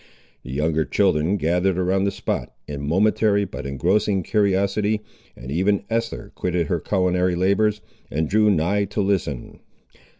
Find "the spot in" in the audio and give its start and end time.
2.05-2.87